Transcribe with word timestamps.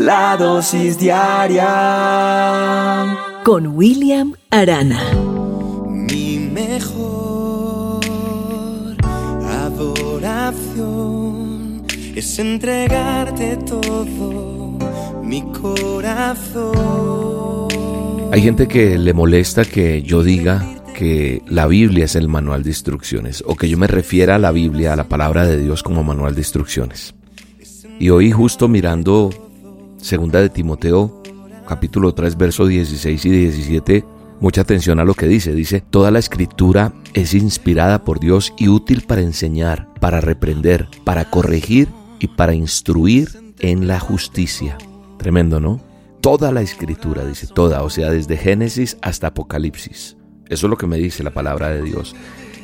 La 0.00 0.36
dosis 0.36 0.96
diaria 0.96 1.66
con 3.42 3.66
William 3.76 4.34
Arana. 4.48 5.00
Mi 5.90 6.38
mejor 6.38 7.98
adoración 9.66 11.02
es 12.14 12.38
entregarte 12.38 13.56
todo 13.66 14.78
mi 15.24 15.42
corazón. 15.50 16.68
Hay 18.32 18.40
gente 18.40 18.68
que 18.68 18.98
le 18.98 19.12
molesta 19.14 19.64
que 19.64 20.02
yo 20.02 20.22
diga 20.22 20.64
que 20.94 21.42
la 21.48 21.66
Biblia 21.66 22.04
es 22.04 22.14
el 22.14 22.28
manual 22.28 22.62
de 22.62 22.70
instrucciones 22.70 23.42
o 23.44 23.56
que 23.56 23.68
yo 23.68 23.76
me 23.76 23.88
refiera 23.88 24.36
a 24.36 24.38
la 24.38 24.52
Biblia, 24.52 24.92
a 24.92 24.96
la 24.96 25.08
palabra 25.08 25.44
de 25.44 25.60
Dios 25.60 25.82
como 25.82 26.04
manual 26.04 26.36
de 26.36 26.42
instrucciones. 26.42 27.16
Y 27.98 28.10
hoy 28.10 28.30
justo 28.30 28.68
mirando 28.68 29.47
segunda 30.00 30.40
de 30.40 30.48
Timoteo 30.48 31.22
capítulo 31.68 32.14
3 32.14 32.38
versos 32.38 32.68
16 32.70 33.24
y 33.26 33.30
17, 33.30 34.04
mucha 34.40 34.62
atención 34.62 34.98
a 35.00 35.04
lo 35.04 35.12
que 35.12 35.26
dice. 35.26 35.52
Dice, 35.52 35.82
toda 35.82 36.10
la 36.10 36.18
escritura 36.18 36.94
es 37.12 37.34
inspirada 37.34 38.04
por 38.04 38.20
Dios 38.20 38.54
y 38.56 38.68
útil 38.68 39.02
para 39.02 39.20
enseñar, 39.20 39.92
para 40.00 40.22
reprender, 40.22 40.88
para 41.04 41.28
corregir 41.28 41.88
y 42.18 42.28
para 42.28 42.54
instruir 42.54 43.52
en 43.58 43.86
la 43.86 44.00
justicia. 44.00 44.78
Tremendo, 45.18 45.60
¿no? 45.60 45.78
Toda 46.22 46.52
la 46.52 46.62
escritura, 46.62 47.24
dice, 47.26 47.46
toda, 47.46 47.82
o 47.82 47.90
sea, 47.90 48.10
desde 48.10 48.38
Génesis 48.38 48.96
hasta 49.02 49.28
Apocalipsis. 49.28 50.16
Eso 50.48 50.66
es 50.66 50.70
lo 50.70 50.78
que 50.78 50.86
me 50.86 50.96
dice 50.96 51.22
la 51.22 51.34
palabra 51.34 51.68
de 51.68 51.82
Dios. 51.82 52.16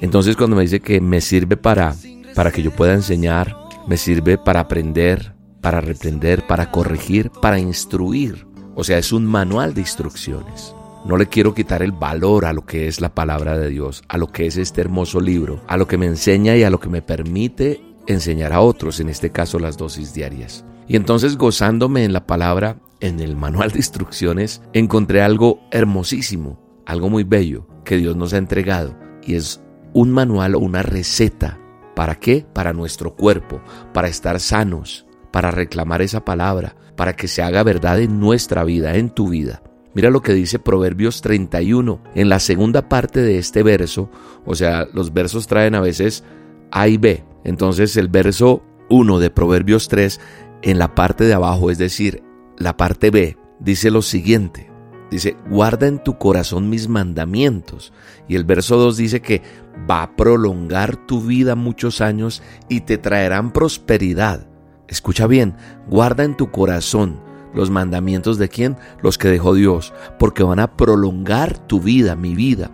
Entonces 0.00 0.36
cuando 0.36 0.56
me 0.56 0.62
dice 0.62 0.80
que 0.80 1.00
me 1.00 1.20
sirve 1.20 1.56
para, 1.56 1.94
para 2.34 2.50
que 2.50 2.62
yo 2.62 2.72
pueda 2.72 2.94
enseñar, 2.94 3.56
me 3.86 3.96
sirve 3.96 4.38
para 4.38 4.60
aprender, 4.60 5.34
para 5.60 5.80
reprender, 5.80 6.46
para 6.46 6.70
corregir, 6.70 7.30
para 7.30 7.58
instruir. 7.58 8.46
O 8.74 8.84
sea, 8.84 8.98
es 8.98 9.12
un 9.12 9.26
manual 9.26 9.74
de 9.74 9.80
instrucciones. 9.80 10.74
No 11.04 11.16
le 11.16 11.26
quiero 11.26 11.54
quitar 11.54 11.82
el 11.82 11.92
valor 11.92 12.44
a 12.44 12.52
lo 12.52 12.64
que 12.66 12.86
es 12.88 13.00
la 13.00 13.14
palabra 13.14 13.56
de 13.56 13.68
Dios, 13.68 14.02
a 14.08 14.18
lo 14.18 14.28
que 14.28 14.46
es 14.46 14.56
este 14.56 14.80
hermoso 14.80 15.20
libro, 15.20 15.60
a 15.66 15.76
lo 15.76 15.86
que 15.86 15.98
me 15.98 16.06
enseña 16.06 16.56
y 16.56 16.64
a 16.64 16.70
lo 16.70 16.80
que 16.80 16.88
me 16.88 17.02
permite 17.02 17.80
enseñar 18.06 18.52
a 18.52 18.60
otros, 18.60 19.00
en 19.00 19.08
este 19.08 19.30
caso 19.30 19.58
las 19.58 19.76
dosis 19.76 20.12
diarias. 20.14 20.64
Y 20.86 20.96
entonces 20.96 21.36
gozándome 21.36 22.04
en 22.04 22.12
la 22.12 22.26
palabra, 22.26 22.78
en 23.00 23.20
el 23.20 23.36
manual 23.36 23.70
de 23.70 23.78
instrucciones, 23.78 24.62
encontré 24.72 25.22
algo 25.22 25.60
hermosísimo, 25.70 26.60
algo 26.86 27.10
muy 27.10 27.24
bello 27.24 27.66
que 27.84 27.96
Dios 27.96 28.16
nos 28.16 28.32
ha 28.32 28.38
entregado 28.38 28.96
y 29.22 29.34
es 29.34 29.60
un 29.92 30.10
manual 30.10 30.54
o 30.54 30.58
una 30.58 30.82
receta 30.82 31.58
¿Para 31.98 32.14
qué? 32.14 32.46
Para 32.52 32.72
nuestro 32.72 33.16
cuerpo, 33.16 33.60
para 33.92 34.06
estar 34.06 34.38
sanos, 34.38 35.04
para 35.30 35.50
reclamar 35.50 36.02
esa 36.02 36.24
palabra, 36.24 36.76
para 36.96 37.14
que 37.14 37.28
se 37.28 37.42
haga 37.42 37.62
verdad 37.62 38.00
en 38.00 38.20
nuestra 38.20 38.64
vida, 38.64 38.96
en 38.96 39.10
tu 39.10 39.28
vida. 39.28 39.62
Mira 39.94 40.10
lo 40.10 40.20
que 40.20 40.34
dice 40.34 40.58
Proverbios 40.58 41.22
31 41.22 42.00
en 42.14 42.28
la 42.28 42.38
segunda 42.40 42.88
parte 42.88 43.20
de 43.20 43.38
este 43.38 43.62
verso, 43.62 44.10
o 44.44 44.54
sea, 44.54 44.86
los 44.92 45.12
versos 45.12 45.46
traen 45.46 45.74
a 45.74 45.80
veces 45.80 46.24
A 46.70 46.88
y 46.88 46.98
B. 46.98 47.24
Entonces 47.44 47.96
el 47.96 48.08
verso 48.08 48.62
1 48.90 49.18
de 49.18 49.30
Proverbios 49.30 49.88
3 49.88 50.20
en 50.62 50.78
la 50.78 50.94
parte 50.94 51.24
de 51.24 51.34
abajo, 51.34 51.70
es 51.70 51.78
decir, 51.78 52.22
la 52.58 52.76
parte 52.76 53.10
B, 53.10 53.36
dice 53.60 53.90
lo 53.90 54.02
siguiente. 54.02 54.70
Dice, 55.10 55.36
guarda 55.48 55.86
en 55.86 56.02
tu 56.02 56.18
corazón 56.18 56.68
mis 56.68 56.88
mandamientos. 56.88 57.92
Y 58.28 58.36
el 58.36 58.44
verso 58.44 58.76
2 58.76 58.96
dice 58.96 59.20
que 59.22 59.42
va 59.90 60.02
a 60.02 60.16
prolongar 60.16 61.06
tu 61.06 61.22
vida 61.22 61.54
muchos 61.54 62.02
años 62.02 62.42
y 62.68 62.82
te 62.82 62.98
traerán 62.98 63.52
prosperidad. 63.52 64.47
Escucha 64.88 65.26
bien, 65.26 65.54
guarda 65.86 66.24
en 66.24 66.36
tu 66.36 66.50
corazón 66.50 67.20
los 67.54 67.70
mandamientos 67.70 68.38
de 68.38 68.48
quién? 68.48 68.76
Los 69.02 69.18
que 69.18 69.28
dejó 69.28 69.54
Dios, 69.54 69.92
porque 70.18 70.42
van 70.42 70.60
a 70.60 70.76
prolongar 70.76 71.58
tu 71.58 71.80
vida, 71.80 72.16
mi 72.16 72.34
vida. 72.34 72.70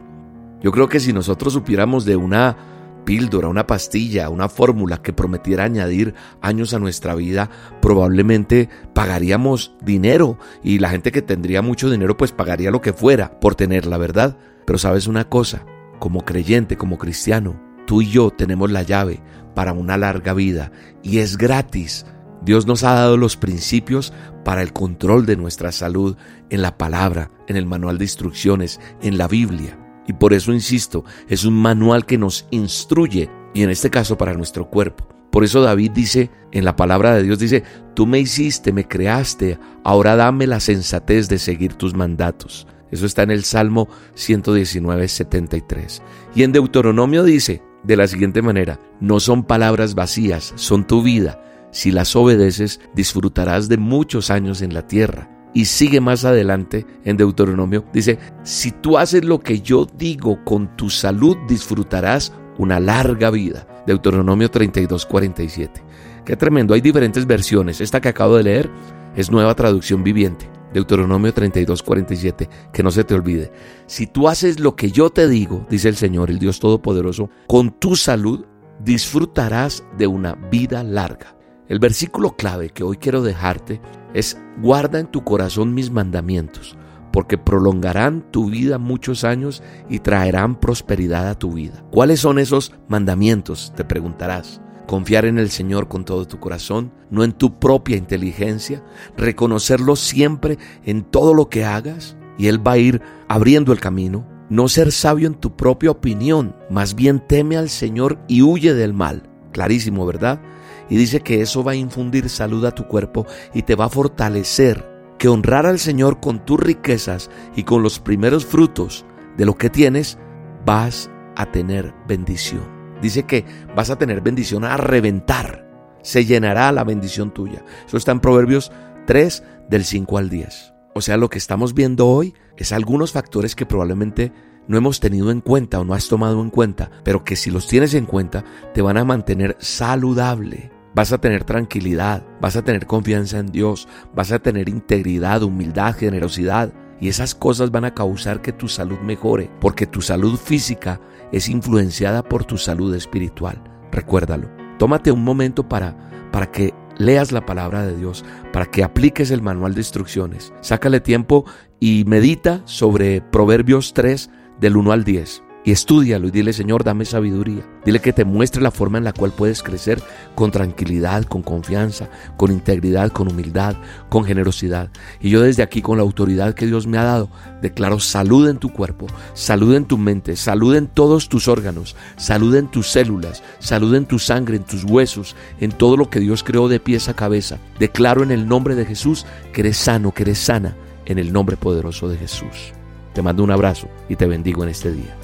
Yo 0.61 0.73
creo 0.73 0.89
que 0.89 1.01
si 1.01 1.13
nosotros 1.13 1.53
supiéramos 1.53 2.05
de 2.05 2.17
una 2.17 2.57
píldora, 3.05 3.49
una 3.49 3.67
pastilla, 3.67 4.31
una 4.31 4.49
fórmula 4.49 5.03
que 5.03 5.13
prometiera 5.13 5.65
añadir 5.65 6.15
años 6.41 6.73
a 6.73 6.79
nuestra 6.79 7.15
vida, 7.15 7.51
probablemente 7.83 8.69
pagaríamos 8.95 9.75
dinero 9.83 10.39
y 10.63 10.79
la 10.79 10.91
gente 10.91 11.13
que 11.13 11.23
tendría 11.23 11.63
mucho 11.63 11.91
dinero 11.91 12.17
pues 12.17 12.33
pagaría 12.33 12.71
lo 12.71 12.81
que 12.81 12.93
fuera 12.93 13.39
por 13.41 13.55
tener 13.55 13.87
la 13.87 13.99
verdad. 13.99 14.39
Pero 14.65 14.79
sabes 14.79 15.07
una 15.07 15.29
cosa, 15.29 15.67
como 15.99 16.25
creyente, 16.25 16.77
como 16.77 16.97
cristiano, 16.97 17.61
tú 17.87 18.03
y 18.03 18.11
yo 18.11 18.31
tenemos 18.31 18.71
la 18.71 18.83
llave 18.83 19.21
para 19.55 19.73
una 19.73 19.97
larga 19.97 20.33
vida 20.33 20.73
y 21.03 21.19
es 21.19 21.37
gratis. 21.37 22.07
Dios 22.45 22.67
nos 22.67 22.85
ha 22.85 22.95
dado 22.95 23.17
los 23.17 23.37
principios 23.37 24.13
para 24.45 24.63
el 24.63 24.73
control 24.73 25.27
de 25.27 25.37
nuestra 25.37 25.73
salud 25.73 26.17
en 26.51 26.63
la 26.63 26.77
palabra, 26.77 27.31
en 27.47 27.57
el 27.57 27.67
manual 27.67 27.99
de 27.99 28.05
instrucciones, 28.05 28.81
en 29.03 29.17
la 29.19 29.29
Biblia. 29.29 29.79
Y 30.07 30.13
por 30.13 30.35
eso 30.35 30.53
insisto, 30.53 31.05
es 31.29 31.45
un 31.45 31.55
manual 31.55 32.05
que 32.05 32.19
nos 32.19 32.47
instruye, 32.51 33.31
y 33.55 33.63
en 33.63 33.71
este 33.71 33.91
caso 33.91 34.19
para 34.19 34.35
nuestro 34.35 34.69
cuerpo. 34.69 35.09
Por 35.31 35.43
eso 35.43 35.63
David 35.63 35.93
dice, 35.93 36.31
en 36.53 36.65
la 36.65 36.77
palabra 36.77 37.15
de 37.15 37.23
Dios 37.23 37.39
dice, 37.39 37.65
tú 37.95 38.07
me 38.07 38.21
hiciste, 38.21 38.73
me 38.73 38.87
creaste, 38.87 39.59
ahora 39.83 40.15
dame 40.15 40.47
la 40.47 40.61
sensatez 40.61 41.29
de 41.29 41.39
seguir 41.39 41.75
tus 41.75 41.95
mandatos. 41.95 42.67
Eso 42.91 43.07
está 43.07 43.25
en 43.25 43.33
el 43.33 43.43
Salmo 43.43 43.89
119, 44.15 45.09
73. 45.09 46.03
Y 46.37 46.45
en 46.45 46.53
Deuteronomio 46.53 47.25
dice 47.25 47.63
de 47.83 47.97
la 47.97 48.07
siguiente 48.07 48.43
manera, 48.43 48.79
no 49.01 49.19
son 49.19 49.43
palabras 49.43 49.97
vacías, 49.97 50.53
son 50.55 50.87
tu 50.87 51.03
vida. 51.03 51.41
Si 51.75 51.91
las 51.91 52.15
obedeces, 52.15 52.81
disfrutarás 52.95 53.69
de 53.69 53.79
muchos 53.79 54.31
años 54.31 54.63
en 54.63 54.73
la 54.73 54.87
tierra. 54.87 55.29
Y 55.53 55.65
sigue 55.65 56.01
más 56.01 56.25
adelante 56.25 56.87
en 57.05 57.17
Deuteronomio, 57.17 57.85
dice, 57.93 58.21
si 58.45 58.71
tú 58.71 58.97
haces 58.97 59.25
lo 59.25 59.41
que 59.41 59.61
yo 59.61 59.85
digo 59.85 60.45
con 60.45 60.77
tu 60.77 60.89
salud, 60.89 61.37
disfrutarás 61.49 62.33
una 62.59 62.79
larga 62.79 63.29
vida. 63.31 63.67
Deuteronomio 63.89 64.53
32, 64.53 65.05
47. 65.05 65.83
Qué 66.25 66.37
tremendo, 66.37 66.75
hay 66.75 66.81
diferentes 66.81 67.27
versiones. 67.27 67.81
Esta 67.81 68.01
que 68.01 68.11
acabo 68.11 68.37
de 68.37 68.45
leer 68.45 68.71
es 69.17 69.33
nueva 69.33 69.57
traducción 69.57 70.05
viviente. 70.05 70.49
Deuteronomio 70.73 71.35
32, 71.35 71.83
47, 71.83 72.49
que 72.73 72.83
no 72.85 72.93
se 72.93 73.03
te 73.03 73.15
olvide. 73.15 73.51
Si 73.87 74.07
tú 74.07 74.29
haces 74.29 74.61
lo 74.61 74.77
que 74.77 74.93
yo 74.93 75.11
te 75.11 75.27
digo, 75.27 75.67
dice 75.69 75.89
el 75.89 75.97
Señor, 75.97 76.31
el 76.31 76.39
Dios 76.39 76.61
Todopoderoso, 76.61 77.31
con 77.49 77.73
tu 77.81 77.97
salud 77.97 78.45
disfrutarás 78.79 79.83
de 79.99 80.07
una 80.07 80.35
vida 80.35 80.85
larga. 80.85 81.35
El 81.67 81.79
versículo 81.79 82.37
clave 82.37 82.69
que 82.69 82.85
hoy 82.85 82.99
quiero 82.99 83.23
dejarte 83.23 83.81
es 84.13 84.39
guarda 84.61 85.01
en 85.01 85.07
tu 85.07 85.25
corazón 85.25 85.73
mis 85.73 85.91
mandamientos, 85.91 86.77
porque 87.11 87.39
prolongarán 87.39 88.31
tu 88.31 88.51
vida 88.51 88.77
muchos 88.77 89.25
años 89.25 89.63
y 89.89 90.01
traerán 90.01 90.61
prosperidad 90.61 91.27
a 91.27 91.39
tu 91.39 91.53
vida. 91.53 91.83
¿Cuáles 91.91 92.21
son 92.21 92.39
esos 92.39 92.75
mandamientos? 92.87 93.73
Te 93.75 93.85
preguntarás. 93.85 94.61
Confiar 94.87 95.25
en 95.25 95.39
el 95.39 95.49
Señor 95.49 95.89
con 95.89 96.05
todo 96.05 96.27
tu 96.27 96.39
corazón, 96.39 96.93
no 97.11 97.25
en 97.25 97.33
tu 97.33 97.59
propia 97.59 97.97
inteligencia, 97.97 98.85
reconocerlo 99.17 99.97
siempre 99.97 100.59
en 100.85 101.03
todo 101.03 101.33
lo 101.33 101.49
que 101.49 101.65
hagas 101.65 102.19
y 102.37 102.49
Él 102.49 102.67
va 102.67 102.73
a 102.73 102.79
ir 102.79 103.01
abriendo 103.27 103.73
el 103.73 103.81
camino. 103.81 104.29
No 104.51 104.69
ser 104.69 104.93
sabio 104.93 105.27
en 105.27 105.35
tu 105.35 105.57
propia 105.57 105.91
opinión, 105.91 106.55
más 106.69 106.95
bien 106.95 107.27
teme 107.27 107.57
al 107.57 107.71
Señor 107.71 108.19
y 108.29 108.43
huye 108.43 108.75
del 108.75 108.93
mal. 108.93 109.31
Clarísimo, 109.53 110.05
¿verdad? 110.05 110.43
Y 110.89 110.97
dice 110.97 111.21
que 111.21 111.41
eso 111.41 111.65
va 111.65 111.73
a 111.73 111.77
infundir 111.77 112.29
salud 112.29 112.65
a 112.65 112.73
tu 112.73 112.87
cuerpo 112.87 113.27
y 113.53 113.63
te 113.63 113.75
va 113.75 113.87
a 113.87 113.91
fortalecer, 113.91 114.85
que 115.19 115.29
honrar 115.29 115.67
al 115.67 115.79
Señor 115.79 116.21
con 116.21 116.45
tus 116.45 116.61
riquezas 116.61 117.31
y 117.57 117.65
con 117.65 117.83
los 117.83 117.99
primeros 117.99 118.45
frutos 118.45 119.05
de 119.37 119.47
lo 119.47 119.57
que 119.57 119.71
tienes, 119.71 120.19
vas 120.65 121.11
a 121.37 121.47
tener 121.47 121.95
bendición. 122.07 122.63
Dice 123.01 123.25
que 123.25 123.45
vas 123.75 123.91
a 123.91 123.99
tener 123.99 124.21
bendición 124.21 124.65
a 124.65 124.77
reventar. 124.77 125.69
Se 126.03 126.25
llenará 126.25 126.71
la 126.73 126.85
bendición 126.85 127.33
tuya. 127.33 127.65
Eso 127.87 127.97
está 127.97 128.13
en 128.13 128.21
Proverbios 128.21 128.73
3 129.07 129.43
del 129.69 129.85
5 129.85 130.19
al 130.19 130.31
10. 130.31 130.75
O 130.95 131.01
sea, 131.01 131.17
lo 131.17 131.29
que 131.29 131.39
estamos 131.39 131.75
viendo 131.75 132.07
hoy 132.07 132.35
es 132.57 132.73
algunos 132.73 133.13
factores 133.13 133.57
que 133.57 133.67
probablemente 133.67 134.33
no 134.69 134.79
hemos 134.79 135.01
tenido 135.01 135.31
en 135.31 135.41
cuenta 135.41 135.81
o 135.81 135.85
no 135.85 135.95
has 135.95 136.09
tomado 136.09 136.41
en 136.41 136.51
cuenta, 136.51 136.91
pero 137.03 137.25
que 137.25 137.37
si 137.37 137.51
los 137.51 137.67
tienes 137.67 137.95
en 137.95 138.07
cuenta 138.07 138.45
te 138.73 138.81
van 138.81 138.97
a 138.97 139.05
mantener 139.05 139.57
saludable. 139.61 140.71
Vas 140.95 141.13
a 141.13 141.19
tener 141.19 141.45
tranquilidad, 141.45 142.25
vas 142.41 142.55
a 142.57 142.63
tener 142.63 142.87
confianza 142.87 143.39
en 143.39 143.47
Dios, 143.47 143.89
vas 144.15 144.31
a 144.31 144.39
tener 144.39 144.69
integridad, 144.69 145.43
humildad, 145.43 145.95
generosidad. 145.95 146.73
Y 147.01 147.09
esas 147.09 147.35
cosas 147.35 147.73
van 147.73 147.85
a 147.85 147.95
causar 147.95 148.41
que 148.41 148.53
tu 148.53 148.69
salud 148.69 148.99
mejore, 149.01 149.51
porque 149.61 149.87
tu 149.87 150.01
salud 150.01 150.39
física 150.39 151.01
es 151.33 151.49
influenciada 151.49 152.23
por 152.23 152.45
tu 152.45 152.57
salud 152.57 152.95
espiritual. 152.95 153.61
Recuérdalo. 153.91 154.49
Tómate 154.79 155.11
un 155.11 155.25
momento 155.25 155.69
para, 155.69 155.97
para 156.31 156.51
que 156.51 156.73
leas 156.99 157.33
la 157.33 157.45
palabra 157.45 157.85
de 157.85 157.97
Dios, 157.97 158.25
para 158.53 158.67
que 158.67 158.85
apliques 158.85 159.33
el 159.33 159.43
manual 159.43 159.75
de 159.75 159.81
instrucciones. 159.81 160.53
Sácale 160.61 161.01
tiempo 161.01 161.45
y 161.81 162.05
medita 162.07 162.63
sobre 162.67 163.21
Proverbios 163.21 163.95
3 163.95 164.31
del 164.61 164.77
1 164.77 164.93
al 164.93 165.05
10. 165.05 165.44
Y 165.65 165.73
estudialo 165.73 166.29
y 166.29 166.31
dile, 166.31 166.53
Señor, 166.53 166.85
dame 166.85 167.07
sabiduría. 167.07 167.67
Dile 167.87 168.01
que 168.01 168.13
te 168.13 168.27
muestre 168.27 168.63
la 168.63 168.71
forma 168.71 168.99
en 168.99 169.05
la 169.05 169.15
cual 169.15 169.33
puedes 169.33 169.63
crecer 169.63 170.03
con 170.35 170.51
tranquilidad, 170.51 171.25
con 171.25 171.43
confianza, 171.43 172.11
con 172.37 172.53
integridad, 172.53 173.11
con 173.11 173.29
humildad, 173.29 173.75
con 174.11 174.25
generosidad. 174.25 174.91
Y 175.21 175.31
yo 175.31 175.41
desde 175.41 175.63
aquí, 175.63 175.81
con 175.81 175.97
la 175.97 176.03
autoridad 176.03 176.55
que 176.55 176.67
Dios 176.67 176.87
me 176.87 176.99
ha 176.99 177.05
dado, 177.05 177.31
declaro 177.63 177.99
salud 177.99 178.49
en 178.49 178.59
tu 178.59 178.73
cuerpo, 178.73 179.07
salud 179.33 179.75
en 179.75 179.87
tu 179.87 179.97
mente, 179.97 180.37
salud 180.37 180.77
en 180.77 180.87
todos 180.87 181.31
tus 181.31 181.49
órganos, 181.49 181.97
salud 182.17 182.55
en 182.57 182.69
tus 182.69 182.89
células, 182.89 183.43
salud 183.59 183.95
en 183.95 184.05
tu 184.05 184.19
sangre, 184.19 184.57
en 184.57 184.65
tus 184.65 184.85
huesos, 184.85 185.35
en 185.61 185.73
todo 185.73 185.97
lo 185.97 186.11
que 186.11 186.21
Dios 186.21 186.45
creó 186.45 186.69
de 186.69 186.79
pies 186.79 187.09
a 187.09 187.15
cabeza. 187.15 187.59
Declaro 187.79 188.23
en 188.23 188.31
el 188.31 188.47
nombre 188.47 188.75
de 188.75 188.85
Jesús 188.85 189.25
que 189.55 189.63
eres 189.63 189.79
sano, 189.79 190.13
que 190.13 190.25
eres 190.25 190.39
sana, 190.39 190.77
en 191.07 191.19
el 191.19 191.33
nombre 191.33 191.57
poderoso 191.57 192.09
de 192.09 192.19
Jesús. 192.19 192.75
Te 193.15 193.23
mando 193.23 193.45
un 193.45 193.51
abrazo 193.51 193.89
y 194.09 194.17
te 194.17 194.27
bendigo 194.27 194.63
en 194.65 194.71
este 194.71 194.91
día. 194.91 195.17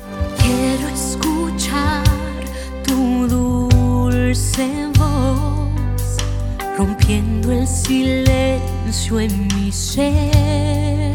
Dulce 4.30 4.86
voz, 4.96 6.16
rompiendo 6.78 7.50
el 7.50 7.66
silencio 7.66 9.18
en 9.18 9.48
mi 9.48 9.72
ser. 9.72 11.14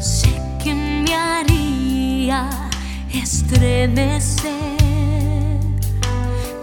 Sé 0.00 0.32
que 0.60 0.74
me 0.74 1.14
haría 1.14 2.50
estremecer, 3.14 4.50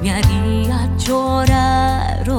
me 0.02 0.12
haría 0.12 0.90
llorar 0.98 2.30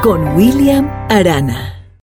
Con 0.00 0.36
William 0.36 0.88
Arana. 1.08 1.71